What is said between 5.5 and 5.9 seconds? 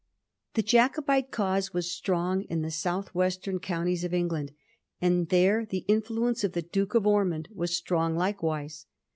the